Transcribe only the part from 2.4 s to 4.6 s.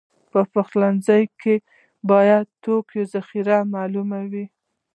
د توکو ذخیره معلومه وي.